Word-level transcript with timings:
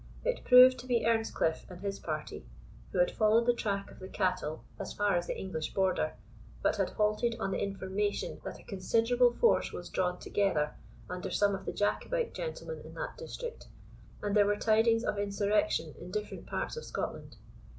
It 0.25 0.43
proved 0.45 0.79
to 0.79 0.87
be 0.87 1.05
Earnscliff 1.05 1.69
and 1.69 1.81
his 1.81 1.99
party, 1.99 2.47
who 2.91 2.97
had 2.97 3.11
followed 3.11 3.45
the 3.45 3.53
track 3.53 3.91
of 3.91 3.99
the 3.99 4.07
cattle 4.07 4.63
as 4.79 4.93
far 4.93 5.15
as 5.15 5.27
the 5.27 5.37
English 5.39 5.75
border, 5.75 6.13
but 6.63 6.77
had 6.77 6.89
halted 6.89 7.35
on 7.39 7.51
the 7.51 7.61
information 7.61 8.41
that 8.43 8.59
a 8.59 8.63
considerable 8.63 9.31
force 9.31 9.71
was 9.71 9.89
drawn 9.89 10.17
together 10.17 10.73
under 11.07 11.29
some 11.29 11.53
of 11.53 11.65
the 11.67 11.71
Jacobite 11.73 12.33
gentlemen 12.33 12.79
in 12.83 12.95
that 12.95 13.15
district, 13.15 13.67
and 14.23 14.35
there 14.35 14.47
were 14.47 14.55
tidings 14.57 15.03
of 15.03 15.19
insurrection 15.19 15.93
in 15.99 16.09
different 16.09 16.47
parts 16.47 16.75
of 16.75 16.83
Scotland. 16.83 17.35